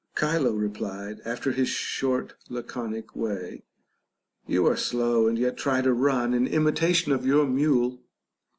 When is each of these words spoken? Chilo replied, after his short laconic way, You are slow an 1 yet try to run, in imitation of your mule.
Chilo 0.17 0.53
replied, 0.55 1.19
after 1.25 1.51
his 1.51 1.69
short 1.69 2.33
laconic 2.49 3.15
way, 3.15 3.61
You 4.47 4.65
are 4.65 4.75
slow 4.75 5.27
an 5.27 5.33
1 5.35 5.37
yet 5.37 5.57
try 5.57 5.83
to 5.83 5.93
run, 5.93 6.33
in 6.33 6.47
imitation 6.47 7.11
of 7.11 7.23
your 7.23 7.45
mule. 7.45 8.01